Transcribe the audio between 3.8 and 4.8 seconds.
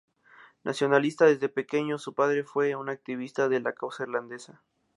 irlandesa.